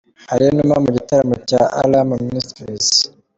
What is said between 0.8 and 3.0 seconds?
mu gitaramo cya Alarm Ministries.